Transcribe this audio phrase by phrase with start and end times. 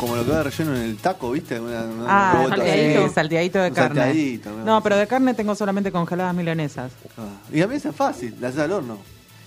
[0.00, 1.60] Como lo que va relleno en el taco, ¿viste?
[1.60, 3.08] Una- una- Ah, salteadito.
[3.12, 4.00] salteadito de Un carne.
[4.00, 6.90] salteadito, No, pero de carne tengo solamente congeladas milanesas.
[7.18, 8.98] Ah, Y a mí esa es fácil, la haces al horno.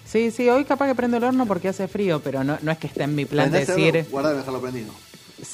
[0.06, 2.78] Sí, sí, hoy capaz que prendo el horno porque hace frío, pero no, no es
[2.78, 3.96] que esté en mi plan el decir...
[3.96, 4.92] y dejarlo prendido.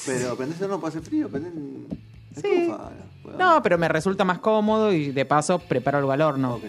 [0.06, 2.70] Pero prendés el horno para hacer frío, prendés en Sí.
[3.24, 3.38] Bueno.
[3.38, 6.60] No, pero me resulta más cómodo y de paso preparo algo al horno.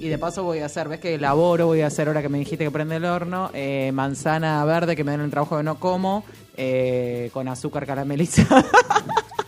[0.00, 2.38] Y de paso voy a hacer, ves que elaboro, voy a hacer ahora que me
[2.38, 5.78] dijiste que prende el horno, eh, manzana verde que me dan el trabajo que no
[5.78, 6.24] como,
[6.62, 8.62] eh, con azúcar caramelizada.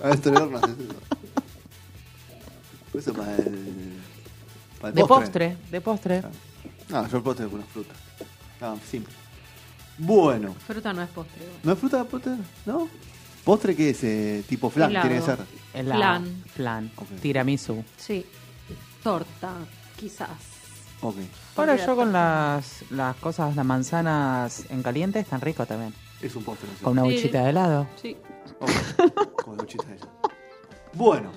[0.02, 0.77] A ver, el horno haces
[2.98, 3.12] eso.
[3.12, 3.98] Para el.
[4.80, 6.22] Para el de postre, de postre.
[6.90, 7.94] Ah, yo el postre con una fruta.
[8.62, 9.12] Ah, simple.
[9.98, 10.55] Bueno.
[10.66, 11.42] Fruta no es postre.
[11.62, 12.33] ¿No es fruta postre?
[12.64, 12.88] ¿No?
[13.44, 14.02] ¿Postre qué es?
[14.05, 15.08] Eh, tipo flan, Helado.
[15.08, 15.38] tiene que ser.
[15.74, 16.42] Helado, Flan.
[16.55, 16.90] Flan.
[16.96, 17.08] Ok.
[17.20, 17.84] Tiramisú.
[17.98, 18.24] Sí.
[19.02, 19.52] Torta,
[19.96, 20.30] quizás.
[21.02, 21.16] Ok.
[21.56, 25.92] Ahora yo con las, las cosas, las manzanas en caliente están rico también.
[26.22, 26.68] Es un postre.
[26.80, 26.84] ¿no?
[26.84, 27.16] Con una Sí.
[27.16, 27.86] buchita de helado.
[28.00, 28.16] Sí.
[28.60, 28.70] Ok.
[29.44, 30.08] Con la duchita esa.
[30.94, 31.30] Bueno,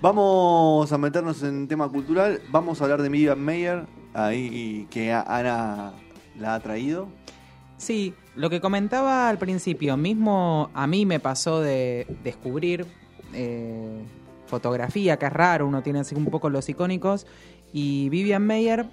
[0.00, 2.40] vamos a meternos en tema cultural.
[2.50, 5.92] Vamos a hablar de Miriam Mayer, ahí que Ana
[6.38, 7.08] la ha traído.
[7.78, 12.86] Sí, lo que comentaba al principio, mismo a mí me pasó de descubrir
[13.34, 14.02] eh,
[14.46, 17.26] fotografía, que es raro, uno tiene así un poco los icónicos,
[17.72, 18.86] y Vivian Mayer,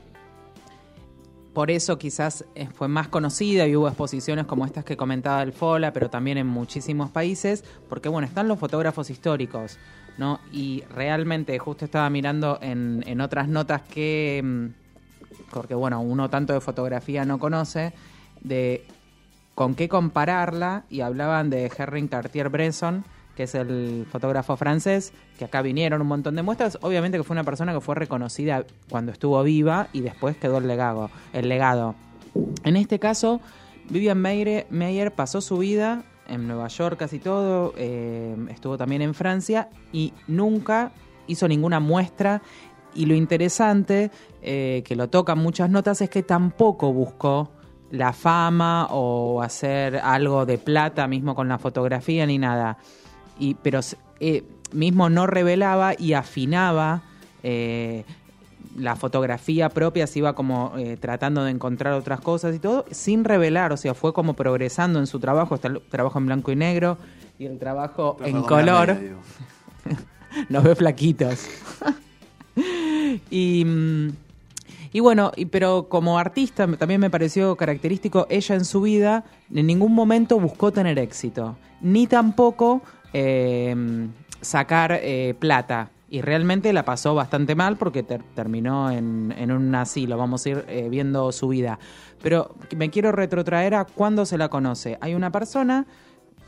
[1.54, 5.54] por eso quizás eh, fue más conocida y hubo exposiciones como estas que comentaba el
[5.54, 9.78] FOLA, pero también en muchísimos países, porque bueno, están los fotógrafos históricos,
[10.18, 10.40] ¿no?
[10.52, 14.66] Y realmente, justo estaba mirando en, en otras notas que, mm,
[15.52, 17.94] porque bueno, uno tanto de fotografía no conoce,
[18.42, 18.86] de
[19.54, 25.62] con qué compararla, y hablaban de Henry Cartier-Bresson, que es el fotógrafo francés, que acá
[25.62, 26.78] vinieron un montón de muestras.
[26.82, 30.68] Obviamente que fue una persona que fue reconocida cuando estuvo viva y después quedó el
[30.68, 31.10] legado.
[31.34, 31.96] El legado.
[32.64, 33.42] En este caso,
[33.90, 39.14] Vivian Meyer, Meyer pasó su vida en Nueva York casi todo, eh, estuvo también en
[39.14, 40.92] Francia y nunca
[41.28, 42.42] hizo ninguna muestra.
[42.96, 44.12] Y lo interesante,
[44.42, 47.52] eh, que lo tocan muchas notas, es que tampoco buscó
[47.90, 52.78] la fama o hacer algo de plata mismo con la fotografía ni nada.
[53.40, 53.80] Y, pero
[54.20, 57.02] eh, mismo no revelaba y afinaba
[57.44, 58.04] eh,
[58.78, 63.24] la fotografía propia, se iba como eh, tratando de encontrar otras cosas y todo, sin
[63.24, 66.56] revelar, o sea, fue como progresando en su trabajo, está el trabajo en blanco y
[66.56, 66.98] negro
[67.38, 69.16] y el trabajo Pero en color, media,
[70.50, 71.48] nos ve flaquitos.
[73.30, 73.66] y,
[74.92, 79.24] y bueno, pero como artista también me pareció característico, ella en su vida
[79.54, 82.82] en ningún momento buscó tener éxito, ni tampoco
[83.14, 83.76] eh,
[84.42, 85.90] sacar eh, plata.
[86.10, 90.50] Y realmente la pasó bastante mal porque ter- terminó en, en un asilo, vamos a
[90.50, 91.80] ir eh, viendo su vida.
[92.22, 94.98] Pero me quiero retrotraer a cuando se la conoce.
[95.02, 95.88] Hay una persona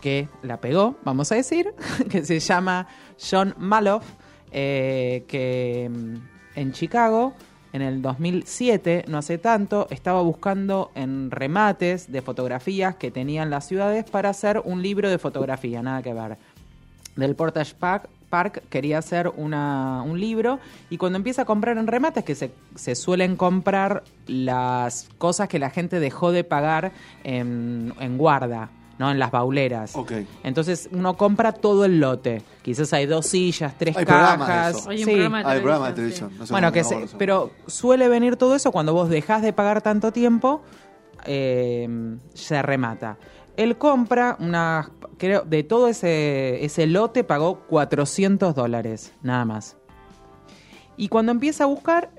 [0.01, 1.73] que la pegó, vamos a decir,
[2.11, 2.87] que se llama
[3.19, 4.05] John Maloff,
[4.51, 6.15] eh, que mm,
[6.59, 7.33] en Chicago,
[7.73, 13.67] en el 2007, no hace tanto, estaba buscando en remates de fotografías que tenían las
[13.67, 16.37] ciudades para hacer un libro de fotografía, nada que ver.
[17.15, 20.59] Del Portage Park, Park quería hacer una, un libro
[20.89, 25.59] y cuando empieza a comprar en remates, que se, se suelen comprar las cosas que
[25.59, 26.91] la gente dejó de pagar
[27.23, 29.09] en, en guarda, ¿no?
[29.11, 29.93] En las bauleras.
[30.43, 32.41] Entonces uno compra todo el lote.
[32.63, 34.75] Quizás hay dos sillas, tres Hay cajas.
[34.79, 34.89] eso.
[34.89, 35.11] Hay un Sí.
[35.11, 36.39] programa de Ah, el programa de televisión, televisión.
[36.39, 39.81] No sé Bueno, que se- pero suele venir todo eso cuando vos dejás de pagar
[39.81, 40.61] tanto tiempo,
[41.25, 41.87] eh,
[42.33, 43.17] se remata.
[43.57, 49.77] Él compra unas, creo, de todo ese, ese lote pagó 400 dólares, nada más.
[50.97, 52.11] Y cuando empieza a buscar,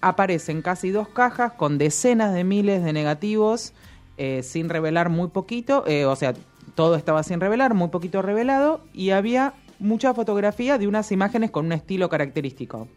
[0.00, 3.72] aparecen casi dos cajas con decenas de miles de negativos,
[4.16, 6.34] eh, sin revelar muy poquito, eh, o sea,
[6.74, 11.66] todo estaba sin revelar, muy poquito revelado, y había mucha fotografía de unas imágenes con
[11.66, 12.88] un estilo característico.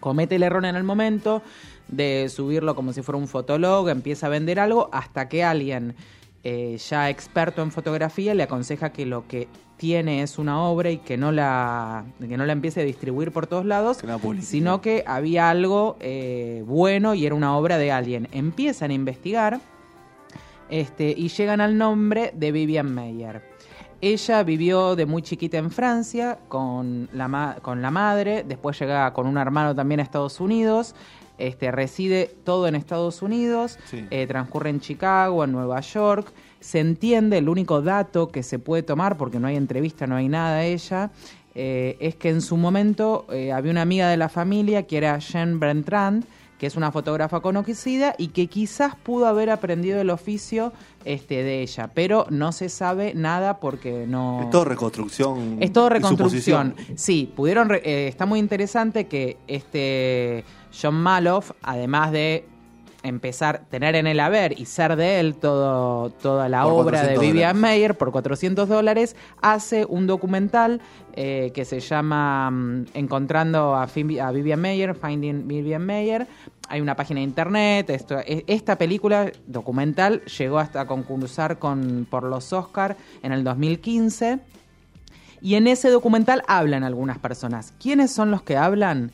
[0.00, 1.42] Comete el error en el momento
[1.88, 5.96] de subirlo como si fuera un fotolog, empieza a vender algo, hasta que alguien
[6.50, 10.98] eh, ya experto en fotografía le aconseja que lo que tiene es una obra y
[10.98, 13.98] que no la, que no la empiece a distribuir por todos lados,
[14.42, 18.28] sino que había algo eh, bueno y era una obra de alguien.
[18.32, 19.60] Empiezan a investigar
[20.68, 23.42] este, y llegan al nombre de Vivian Meyer.
[24.00, 29.12] ella vivió de muy chiquita en Francia con la, ma- con la madre, después llega
[29.12, 30.94] con un hermano también a Estados Unidos,
[31.38, 34.04] este, reside todo en Estados Unidos, Sí.
[34.10, 36.32] eh, transcurre en Chicago, en Nueva York.
[36.60, 40.28] Se entiende, el único dato que se puede tomar, porque no hay entrevista, no hay
[40.28, 41.10] nada de ella,
[41.54, 45.18] eh, es que en su momento eh, había una amiga de la familia que era
[45.18, 46.24] Jean Bertrand,
[46.58, 50.72] que es una fotógrafa conocida y que quizás pudo haber aprendido el oficio
[51.04, 54.40] este, de ella, pero no se sabe nada porque no...
[54.42, 55.58] Es todo reconstrucción.
[55.60, 56.74] Es todo reconstrucción.
[56.96, 57.68] Sí, pudieron.
[57.68, 62.46] re- eh, está muy interesante que este John Maloff, además de
[63.02, 67.14] empezar, tener en el haber y ser de él todo, toda la Por obra de
[67.14, 67.60] 400 Vivian dólares.
[67.60, 70.80] Mayer por 400 dólares, hace un documental
[71.14, 76.26] eh, que se llama mm, Encontrando a, a Vivian Mayer, Finding Vivian Mayer.
[76.68, 77.90] Hay una página de internet.
[77.90, 84.40] Esto, e- esta película documental llegó hasta concursar con, por los Oscar en el 2015.
[85.40, 87.72] Y en ese documental hablan algunas personas.
[87.80, 89.12] ¿Quiénes son los que hablan?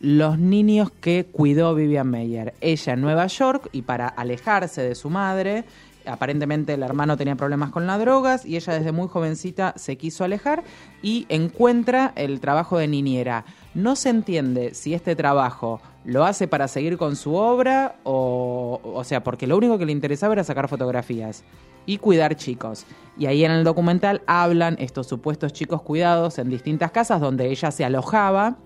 [0.00, 2.54] Los niños que cuidó Vivian Mayer.
[2.62, 5.64] Ella en Nueva York y para alejarse de su madre,
[6.06, 10.24] aparentemente el hermano tenía problemas con las drogas y ella desde muy jovencita se quiso
[10.24, 10.64] alejar
[11.02, 13.44] y encuentra el trabajo de niñera.
[13.74, 19.04] No se entiende si este trabajo lo hace para seguir con su obra o, o
[19.04, 21.44] sea, porque lo único que le interesaba era sacar fotografías
[21.84, 22.86] y cuidar chicos.
[23.18, 27.70] Y ahí en el documental hablan estos supuestos chicos cuidados en distintas casas donde ella
[27.70, 28.56] se alojaba.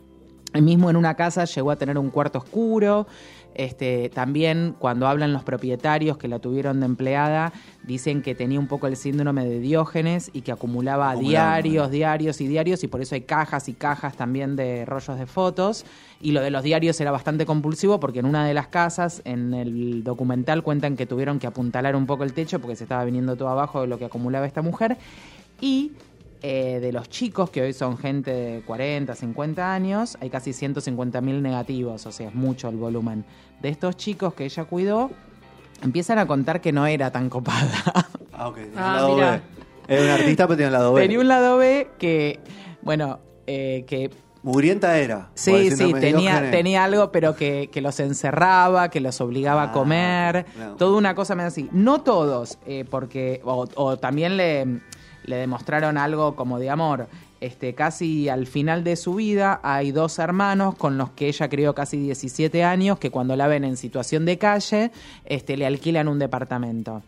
[0.61, 3.07] Mismo en una casa llegó a tener un cuarto oscuro.
[3.55, 7.53] Este, también cuando hablan los propietarios que la tuvieron de empleada,
[7.85, 11.93] dicen que tenía un poco el síndrome de Diógenes y que acumulaba Acumulaba, diarios, ¿no?
[11.93, 15.85] diarios y diarios y por eso hay cajas y cajas también de rollos de fotos.
[16.21, 19.55] Y lo de los diarios era bastante compulsivo porque en una de las casas, en
[19.55, 23.37] el documental, cuentan que tuvieron que apuntalar un poco el techo porque se estaba viniendo
[23.37, 24.97] todo abajo de lo que acumulaba esta mujer.
[25.61, 25.93] Y
[26.47, 31.23] eh, de los chicos, que hoy son gente de 40, 50 años, hay casi 150
[31.23, 33.25] mil negativos, o sea, es mucho el volumen.
[33.63, 35.11] De estos chicos que ella cuidó,
[35.83, 37.71] empiezan a contar que no era tan copada.
[38.37, 38.57] Ah, ok.
[38.57, 39.31] tiene Ah, lado mirá.
[39.89, 39.95] B.
[39.95, 41.01] Es un artista, pero tiene el lado B.
[41.03, 42.41] Tenía un lado B que,
[42.83, 44.11] bueno, eh, que
[44.43, 45.31] Mugrienta era.
[45.35, 49.73] Sí, sí, tenía, tenía algo, pero que, que los encerraba, que los obligaba Ah, a
[49.73, 50.75] comer, no.
[50.75, 51.69] toda una cosa medio así.
[51.73, 54.81] No todos, eh, porque, o, o también le,
[55.25, 57.09] le demostraron algo como de amor.
[57.41, 61.75] Este, casi al final de su vida hay dos hermanos con los que ella crió
[61.75, 64.91] casi 17 años, que cuando la ven en situación de calle,
[65.27, 67.03] este, le alquilan un departamento.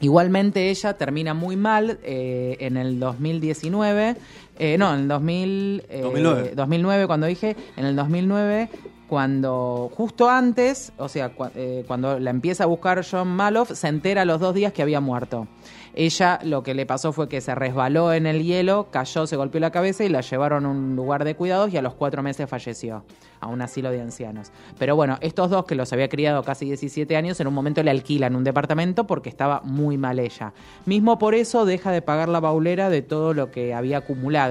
[0.00, 4.16] Igualmente ella termina muy mal eh, en el 2019,
[4.58, 6.52] eh, no, en el 2000, eh, 2009.
[6.54, 8.68] 2009 cuando dije, en el 2009
[9.08, 14.22] cuando justo antes, o sea, eh, cuando la empieza a buscar John Maloff, se entera
[14.22, 15.46] a los dos días que había muerto.
[15.94, 19.60] Ella lo que le pasó fue que se resbaló en el hielo, cayó, se golpeó
[19.60, 22.50] la cabeza y la llevaron a un lugar de cuidados y a los cuatro meses
[22.50, 23.04] falleció,
[23.40, 24.52] a un asilo de ancianos.
[24.78, 27.90] Pero bueno, estos dos que los había criado casi 17 años, en un momento le
[27.90, 30.52] alquilan un departamento porque estaba muy mal ella.
[30.84, 34.45] Mismo por eso deja de pagar la baulera de todo lo que había acumulado.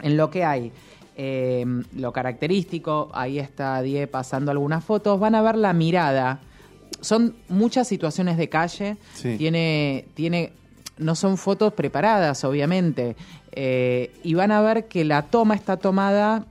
[0.00, 0.72] En lo que hay
[1.16, 1.64] eh,
[1.96, 6.40] lo característico, ahí está Die pasando algunas fotos, van a ver la mirada.
[7.00, 9.36] Son muchas situaciones de calle, Sí.
[9.38, 10.52] tiene, tiene,
[10.98, 13.14] no son fotos preparadas, obviamente,
[13.52, 16.46] eh, y van a ver que la toma está tomada,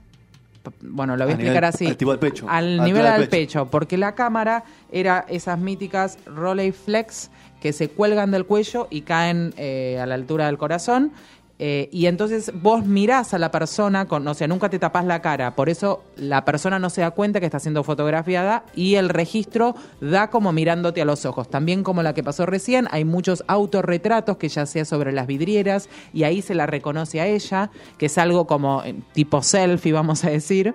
[0.80, 1.86] bueno, lo voy a, A explicar nivel- así.
[1.86, 2.46] al tipo del pecho.
[2.48, 3.64] Al nivel del del pecho.
[3.64, 7.30] pecho, porque la cámara era esas míticas Rolleiflex
[7.60, 11.12] que se cuelgan del cuello y caen eh, a la altura del corazón.
[11.60, 15.22] Eh, y entonces vos mirás a la persona, con, o sea, nunca te tapás la
[15.22, 19.08] cara, por eso la persona no se da cuenta que está siendo fotografiada y el
[19.08, 21.48] registro da como mirándote a los ojos.
[21.48, 25.88] También como la que pasó recién, hay muchos autorretratos que ya sea sobre las vidrieras
[26.12, 30.24] y ahí se la reconoce a ella, que es algo como eh, tipo selfie, vamos
[30.24, 30.74] a decir.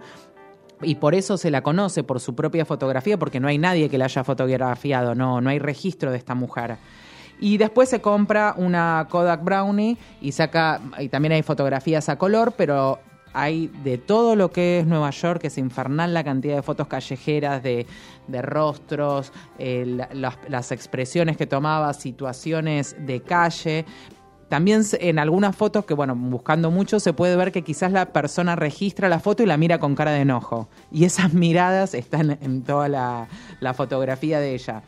[0.82, 3.98] Y por eso se la conoce, por su propia fotografía, porque no hay nadie que
[3.98, 6.78] la haya fotografiado, no, no hay registro de esta mujer.
[7.40, 12.54] Y después se compra una Kodak Brownie y saca, y también hay fotografías a color,
[12.58, 13.00] pero
[13.32, 17.62] hay de todo lo que es Nueva York, es infernal la cantidad de fotos callejeras,
[17.64, 17.86] de,
[18.28, 23.86] de rostros, eh, la- las, expresiones que tomaba, situaciones de calle.
[24.50, 28.56] También en algunas fotos que, bueno, buscando mucho, se puede ver que quizás la persona
[28.56, 30.68] registra la foto y la mira con cara de enojo.
[30.92, 34.82] Y esas miradas están en toda la fotografía de ella.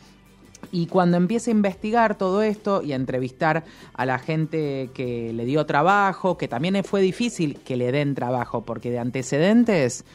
[0.72, 3.63] Y cuando empieza a investigar todo esto y a entrevistar
[3.94, 8.63] a la gente que le dio trabajo, que también fue difícil que le den trabajo,
[8.63, 10.06] porque de antecedentes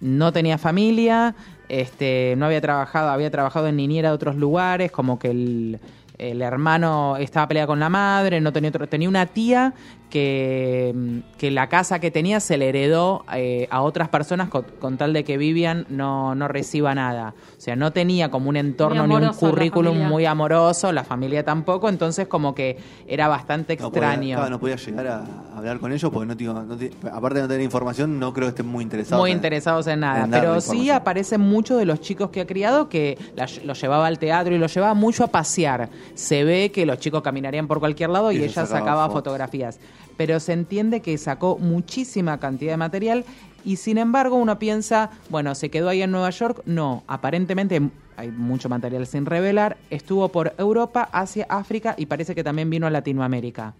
[0.00, 1.34] no tenía familia,
[1.68, 5.80] este, no había trabajado, había trabajado en niñera de otros lugares, como que el,
[6.18, 9.72] el hermano estaba peleado con la madre, no tenía otro, tenía una tía
[10.10, 14.64] que, mm, que la casa que tenía se le heredó eh, a otras personas con,
[14.80, 17.34] con tal de que Vivian no, no reciba nada.
[17.56, 21.88] O sea, no tenía como un entorno ni un currículum muy amoroso, la familia tampoco,
[21.88, 24.36] entonces como que era bastante No podía, extraño.
[24.36, 25.24] claro, no podía llegar a
[25.56, 28.46] hablar con ellos porque no, tengo- no te- aparte de no tener información, no creo
[28.46, 29.20] que estén muy interesados.
[29.22, 30.24] muy en- interesados en nada.
[30.24, 34.06] en pero sí aparecen muchos de los chicos que ha criado que la- los llevaba
[34.06, 35.88] al teatro y los llevaba mucho a pasear.
[36.14, 39.78] Se ve que los chicos caminarían por cualquier lado y, Y ella sacaba fotografías.
[40.16, 43.24] Pero se entiende que sacó muchísima cantidad de material
[43.64, 46.62] y sin embargo uno piensa, bueno, se quedó ahí en Nueva York.
[46.64, 47.80] No, aparentemente
[48.16, 49.76] hay mucho material sin revelar.
[49.90, 53.74] Estuvo por Europa, Asia, África y parece que también vino a Latinoamérica.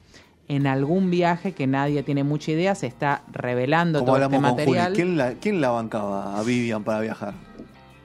[0.46, 4.48] En algún viaje que nadie tiene mucha idea, se está revelando Como todo este Juli,
[4.48, 4.92] material.
[4.94, 7.34] ¿quién la, ¿quién la bancaba a Vivian para viajar?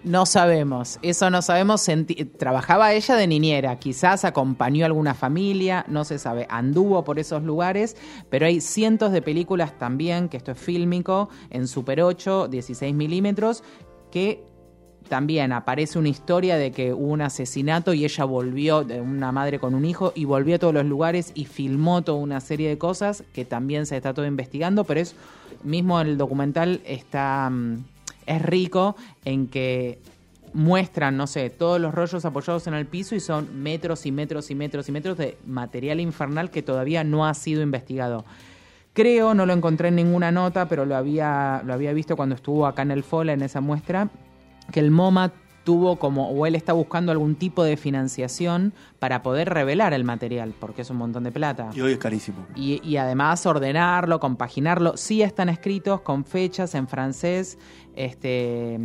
[0.03, 1.87] No sabemos, eso no sabemos.
[2.37, 6.45] Trabajaba ella de niñera, quizás acompañó a alguna familia, no se sabe.
[6.49, 7.95] Anduvo por esos lugares,
[8.29, 13.63] pero hay cientos de películas también, que esto es fílmico, en Super 8, 16 milímetros,
[14.11, 14.43] que
[15.07, 19.57] también aparece una historia de que hubo un asesinato y ella volvió, de una madre
[19.57, 22.77] con un hijo, y volvió a todos los lugares y filmó toda una serie de
[22.77, 25.15] cosas que también se está todo investigando, pero es
[25.63, 27.92] mismo el documental está mm,
[28.25, 29.99] es rico en que
[30.53, 34.51] muestran, no sé, todos los rollos apoyados en el piso y son metros y metros
[34.51, 38.23] y metros y metros de material infernal que todavía no ha sido investigado.
[38.93, 42.67] Creo, no lo encontré en ninguna nota, pero lo había, lo había visto cuando estuvo
[42.67, 44.09] acá en el FOLA, en esa muestra,
[44.71, 49.49] que el MoMA tuvo como, o él está buscando algún tipo de financiación para poder
[49.49, 51.69] revelar el material, porque es un montón de plata.
[51.73, 52.45] Y hoy es carísimo.
[52.55, 54.97] Y, y además ordenarlo, compaginarlo.
[54.97, 57.57] Sí están escritos con fechas en francés.
[57.95, 58.79] Este,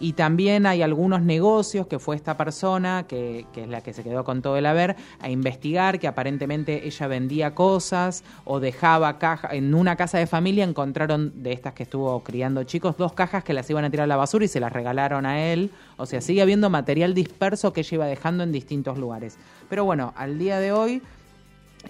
[0.00, 4.02] y también hay algunos negocios que fue esta persona, que, que es la que se
[4.02, 9.52] quedó con todo el haber, a investigar que aparentemente ella vendía cosas o dejaba cajas.
[9.52, 13.52] En una casa de familia encontraron de estas que estuvo criando chicos, dos cajas que
[13.52, 15.70] las iban a tirar a la basura y se las regalaron a él.
[15.96, 19.36] O sea, sigue habiendo material disperso que ella iba dejando en distintos lugares.
[19.68, 21.02] Pero bueno, al día de hoy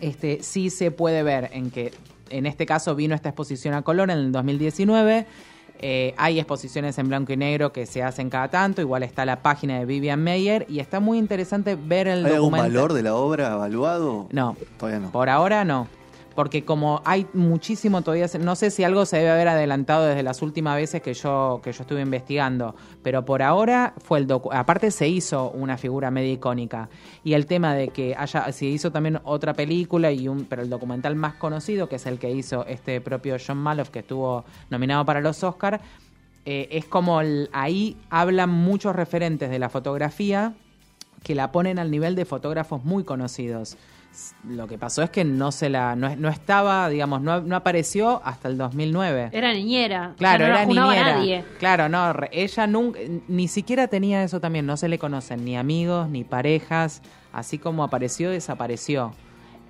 [0.01, 1.93] este, sí se puede ver en que
[2.31, 5.27] en este caso vino esta exposición a color en el 2019.
[5.83, 8.83] Eh, hay exposiciones en blanco y negro que se hacen cada tanto.
[8.83, 12.53] Igual está la página de Vivian Meyer y está muy interesante ver el ¿Hay algún
[12.53, 14.27] valor de la obra evaluado?
[14.31, 15.11] No, Todavía no.
[15.11, 15.89] por ahora no.
[16.35, 20.43] Porque como hay muchísimo todavía, no sé si algo se debe haber adelantado desde las
[20.43, 24.91] últimas veces que yo, que yo estuve investigando, pero por ahora fue el docu aparte
[24.91, 26.89] se hizo una figura media icónica.
[27.25, 30.71] Y el tema de que haya, se hizo también otra película, y un, pero el
[30.71, 35.05] documental más conocido, que es el que hizo este propio John Maloff, que estuvo nominado
[35.05, 35.83] para los Oscars,
[36.45, 37.21] es como
[37.53, 40.55] ahí hablan muchos referentes de la fotografía
[41.23, 43.77] que la ponen al nivel de fotógrafos muy conocidos.
[44.49, 48.21] Lo que pasó es que no se la no, no estaba, digamos, no, no apareció
[48.25, 49.31] hasta el 2009.
[49.33, 50.15] Era niñera.
[50.19, 51.17] Claro, ya no era la niñera.
[51.17, 51.45] nadie.
[51.61, 52.99] Claro, no, ella nunca,
[53.29, 57.85] ni siquiera tenía eso también, no se le conocen ni amigos, ni parejas, así como
[57.85, 59.13] apareció, desapareció.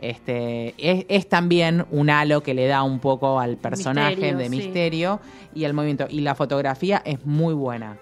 [0.01, 4.45] Este, es, es también un halo que le da un poco al personaje Misterio, de
[4.45, 4.51] sí.
[4.51, 5.21] misterio
[5.55, 6.07] y el movimiento.
[6.09, 7.99] Y la fotografía es muy buena,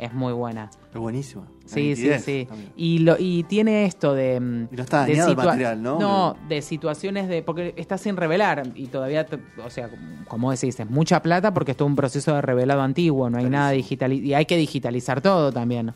[0.00, 0.70] es muy buena.
[0.92, 1.46] Es buenísima.
[1.66, 2.46] Sí, sí, sí.
[2.48, 2.72] también.
[2.74, 4.40] Y, lo, y tiene esto de...
[4.40, 5.98] mm, Y no está de el material, ¿no?
[6.00, 7.42] No, de situaciones de...
[7.42, 9.26] Porque está sin revelar y todavía,
[9.64, 9.90] o sea,
[10.26, 13.44] como decís, es mucha plata porque esto es un proceso de revelado antiguo, no hay
[13.50, 15.92] nada digital y hay que digitalizar todo también.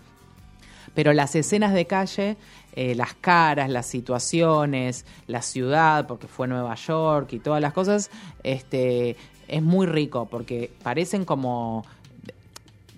[0.94, 2.37] Pero las escenas de calle,
[2.75, 8.11] eh, las caras, las situaciones, la ciudad, porque fue Nueva York y todas las cosas,
[8.42, 9.16] este,
[9.49, 11.84] es muy rico porque parecen como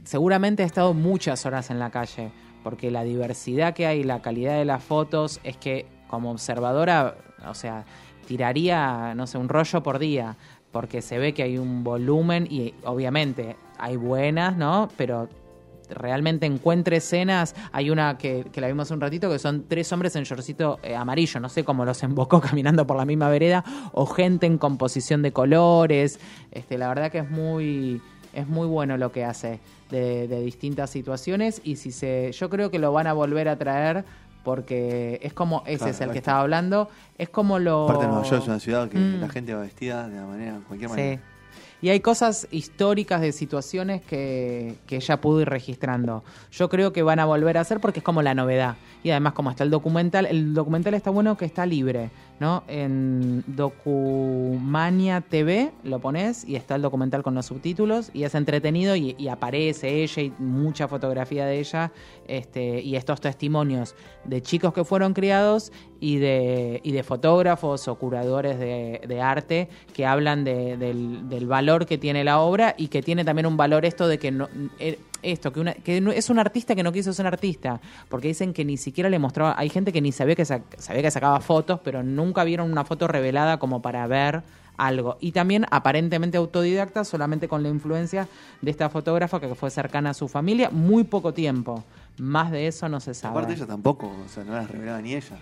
[0.07, 2.31] seguramente he estado muchas horas en la calle,
[2.63, 7.55] porque la diversidad que hay, la calidad de las fotos, es que como observadora, o
[7.55, 7.85] sea,
[8.27, 10.37] tiraría, no sé, un rollo por día,
[10.73, 14.89] porque se ve que hay un volumen y obviamente hay buenas, ¿no?
[14.97, 15.29] Pero
[15.91, 20.17] realmente encuentre escenas, hay una que, que la vimos un ratito, que son tres hombres
[20.17, 24.07] en shortcito eh, amarillo, no sé cómo los embocó caminando por la misma vereda, o
[24.07, 26.21] gente en composición de colores,
[26.53, 28.01] este, la verdad que es muy,
[28.37, 29.59] es muy bueno lo que hace
[29.91, 33.57] de, de distintas situaciones y si se, yo creo que lo van a volver a
[33.57, 34.05] traer
[34.45, 36.89] porque es como, ese Claro, es el que estaba hablando,
[37.19, 37.85] es como lo...
[37.85, 39.21] Aparte Nueva York es una ciudad que Mm.
[39.21, 41.19] la gente va vestida de la manera, de cualquier Sí.
[41.83, 46.25] Y hay cosas históricas de situaciones que, que ella pudo ir registrando.
[46.51, 48.77] Yo creo que van a volver a hacer porque es como la novedad.
[49.03, 52.11] Y además, como está el documental, el documental está bueno que está libre.
[52.39, 52.65] ¿no?
[52.69, 58.95] En Documania TV lo pones y está el documental con los subtítulos y es entretenido
[58.95, 61.93] y, aparece ella y mucha fotografía de ella
[62.29, 67.95] este, y estos testimonios de chicos que fueron criados y de, y de fotógrafos o
[67.97, 73.03] curadores de, arte que hablan de- del, del valor que tiene la obra y que
[73.03, 76.31] tiene también un valor esto de que no, eh, esto que, una, que no- es
[76.31, 79.69] un artista que no quiso ser artista porque dicen que ni siquiera le mostraba hay
[79.69, 83.09] gente que ni sabía que sac- sabía que sacaba fotos pero nunca vieron una foto
[83.09, 84.43] revelada como para ver
[84.77, 88.29] algo y también aparentemente autodidacta solamente con la influencia
[88.61, 91.83] de esta fotógrafa que fue cercana a su familia muy poco tiempo
[92.19, 95.15] más de eso no se sabe Aparte ella tampoco, o sea, no la revelaba ni
[95.15, 95.37] ella.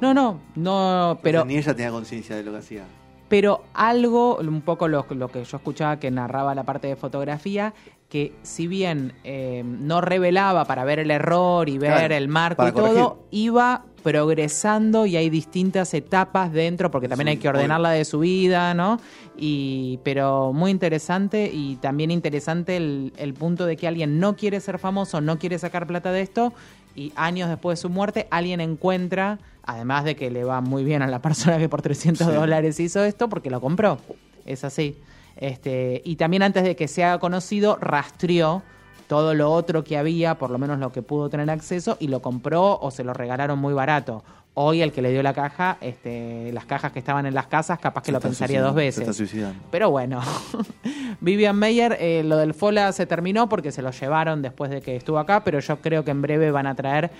[0.00, 2.84] No no no o sea, pero ni ella tenía conciencia de lo que hacía.
[3.28, 7.74] Pero algo, un poco lo, lo que yo escuchaba que narraba la parte de fotografía,
[8.08, 12.68] que si bien eh, no revelaba para ver el error y ver Claro, el marco
[12.68, 17.90] y todo, iba progresando y hay distintas etapas dentro, porque también Sí, hay que ordenarla
[17.90, 19.00] de su vida, ¿no?
[19.36, 24.60] Y, pero muy interesante y también interesante el, el punto de que alguien no quiere
[24.60, 26.52] ser famoso, no quiere sacar plata de esto
[26.96, 31.02] y años después de su muerte alguien encuentra, además de que le va muy bien
[31.02, 32.32] a la persona que por 300 Sí.
[32.32, 33.98] dólares hizo esto, porque lo compró.
[34.44, 34.96] Es así.
[35.36, 38.62] Este, y también antes de que sea conocido, rastreó
[39.08, 42.22] todo lo otro que había, por lo menos lo que pudo tener acceso, y lo
[42.22, 44.24] compró o se lo regalaron muy barato.
[44.54, 47.78] Hoy el que le dio la caja, este, las cajas que estaban en las casas,
[47.78, 49.16] capaz que Se lo pensaría dos Se está veces.
[49.16, 49.60] suicidando.
[49.70, 50.22] Pero bueno,
[51.20, 54.96] Vivian Meyer, eh, lo del Fola se terminó porque se lo llevaron después de que
[54.96, 57.10] estuvo acá, pero yo creo que en breve van a traer.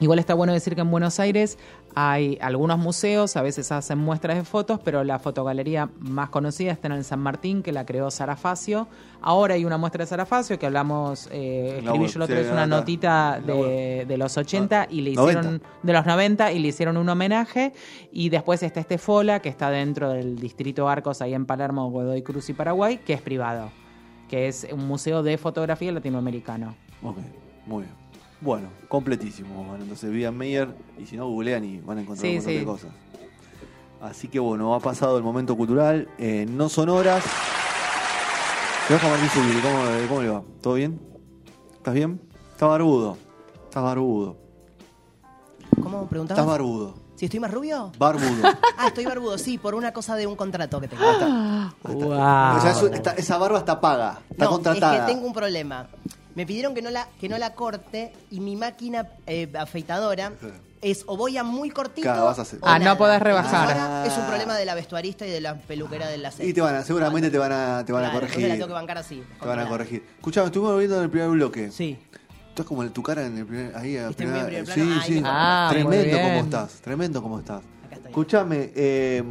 [0.00, 1.56] Igual está bueno decir que en Buenos Aires
[1.94, 6.88] hay algunos museos, a veces hacen muestras de fotos, pero la fotogalería más conocida está
[6.88, 8.88] en el San Martín, que la creó Sara Facio.
[9.20, 12.42] Ahora hay una muestra de Sara Facio que hablamos, eh, escribí yo la otra sí,
[12.42, 15.38] vez una notita de, los 80 y le 90.
[15.38, 17.72] hicieron de los 90 y le hicieron un homenaje
[18.10, 22.22] y después está este Fola que está dentro del distrito Arcos ahí en Palermo, Godoy
[22.22, 23.70] Cruz y Paraguay, que es privado,
[24.28, 26.74] que es un museo de fotografía latinoamericano.
[27.02, 27.18] Ok,
[27.66, 28.03] muy bien.
[28.40, 29.64] Bueno, completísimo.
[29.64, 32.52] Bueno, entonces Vivian Meyer, y si no, googlean y van a encontrar Sí, un montón
[32.52, 32.58] sí.
[32.58, 32.90] de cosas.
[34.02, 36.08] Así que bueno, ha pasado el momento cultural.
[36.18, 37.24] eh, no son horas.
[38.88, 40.42] ¿Cómo, ¿Cómo le va?
[40.60, 41.00] ¿Todo bien?
[41.76, 42.20] ¿Estás bien?
[42.52, 43.16] Está barbudo.
[43.64, 44.36] Estás barbudo.
[45.82, 46.38] ¿Cómo preguntabas?
[46.40, 46.94] Estás barbudo.
[47.16, 47.92] ¿Si estoy más rubio?
[47.98, 48.48] Barbudo.
[48.76, 51.02] Ah, estoy barbudo, sí, por una cosa de un contrato que tengo.
[51.84, 52.10] ¡Wow!
[52.12, 54.18] O sea, eso- está- esa barba está paga.
[54.28, 54.94] Está no, contratada.
[54.96, 55.86] es que tengo un problema.
[56.34, 60.32] Me pidieron que no la, que no la corte y mi máquina eh, afeitadora
[60.82, 62.98] es o voy a muy cortito Claro, vas a hacer- o Ah, no nada.
[62.98, 63.70] podés rebajar.
[63.70, 66.60] Ahora es un problema de la vestuarista y de la peluquera de la Y te
[66.60, 68.48] van a, seguramente te van a, te van a Claro, corregir.
[68.48, 69.22] la tengo que bancar así.
[69.40, 70.04] Te van a corregir.
[70.16, 71.70] Escuchame, estuvimos viendo en el primer bloque.
[71.70, 71.98] Sí.
[72.48, 74.74] Estás como en tu cara en el primer, ahí a ¿Viste en primera- mi primer
[74.74, 74.98] Sí?
[75.02, 75.22] Ay, sí.
[75.24, 76.22] Ah, muy tremendo bien.
[76.28, 76.72] como estás.
[76.82, 77.62] Tremendo como estás.
[77.86, 78.10] Acá estoy.
[78.10, 79.22] Escuchame, eh,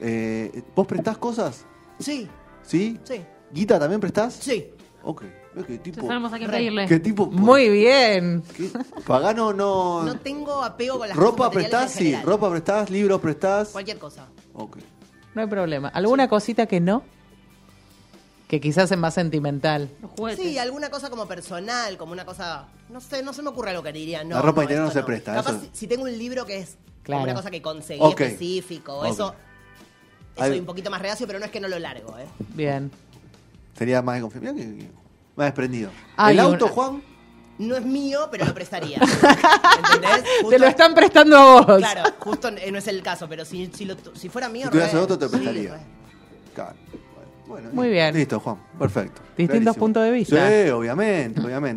[0.00, 1.64] eh, ¿vos prestás cosas?
[1.98, 2.28] Sí,
[2.62, 2.98] ¿Sí?
[3.04, 4.34] sí, ¿Guita también prestás?
[4.34, 4.70] sí.
[5.02, 5.22] Ok.
[5.66, 6.00] Que tipo.
[6.02, 6.56] Ya sabemos a quién Re.
[6.56, 6.86] pedirle.
[6.88, 7.26] ¿Qué tipo?
[7.26, 8.42] Muy bien.
[8.56, 8.70] ¿Qué?
[9.06, 10.02] Pagano no.
[10.02, 11.92] No tengo apego con las ¿Ropa cosas prestás?
[11.92, 12.04] Sí.
[12.06, 12.24] general.
[12.24, 12.90] ¿Ropa prestás?
[12.90, 13.68] ¿Libros prestás?
[13.68, 14.26] Cualquier cosa.
[14.54, 14.78] Ok.
[15.34, 15.88] No hay problema.
[15.88, 17.02] ¿Alguna cosita que no?
[18.48, 19.88] Que quizás es más sentimental.
[20.02, 20.44] Los juguetes.
[20.44, 22.66] Sí, alguna cosa como personal, como una cosa.
[22.90, 24.22] No sé, no se me ocurre algo que diría.
[24.22, 26.44] No, La ropa no, interior no se presta, Capaz eso- si, si tengo un libro
[26.44, 27.20] que es Claro.
[27.20, 29.06] como una cosa que conseguí específico, Ok.
[29.06, 29.34] eso.
[30.36, 32.26] Hay- Soy un poquito más reacio, pero no es que no lo largo, ¿eh?
[32.54, 32.90] Bien.
[33.76, 34.62] Sería más de confianza.
[35.36, 35.90] Más desprendido.
[36.16, 37.02] Hay ¿El auto, una- Juan?
[37.56, 38.98] No es mío, pero lo prestaría.
[38.98, 40.24] ¿Entendés?
[40.50, 41.78] Te lo están prestando a vos.
[41.78, 44.64] Claro, justo eh, no es el caso, pero si, si, lo- si fuera mío.
[44.64, 45.72] Si tuvieras re- el auto, te sí, prestaría.
[45.74, 45.80] re.
[46.54, 46.74] Claro.
[47.46, 48.12] Bueno, Muy bien.
[48.14, 48.56] Listo, Juan.
[48.78, 49.20] Perfecto.
[49.36, 49.74] Distintos Clarísimo.
[49.74, 50.48] puntos de vista.
[50.64, 51.72] Sí, obviamente, obviamente.